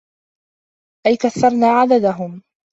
[1.07, 2.41] أَيْ كَثَّرْنَا عَدَدَهُمْ